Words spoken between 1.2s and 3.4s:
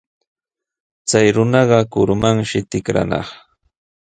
runaqa kurumanshi tikranaq.